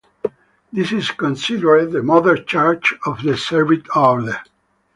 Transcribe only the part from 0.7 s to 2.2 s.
This is considered the